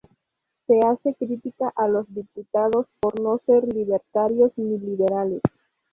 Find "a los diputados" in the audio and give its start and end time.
1.75-2.87